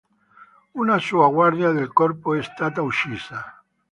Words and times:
Una 0.83 0.97
sua 0.97 1.27
guardia 1.27 1.69
del 1.69 1.93
corpo 1.93 2.33
è 2.33 2.41
stata 2.41 2.81
uccisa. 2.81 3.61